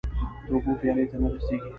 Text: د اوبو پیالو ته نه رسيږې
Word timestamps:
د 0.47 0.47
اوبو 0.53 0.71
پیالو 0.79 1.05
ته 1.11 1.17
نه 1.21 1.27
رسيږې 1.33 1.67